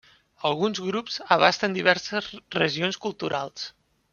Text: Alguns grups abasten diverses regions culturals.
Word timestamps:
Alguns 0.51 0.79
grups 0.85 1.17
abasten 1.35 1.77
diverses 1.77 2.31
regions 2.59 2.99
culturals. 3.05 3.69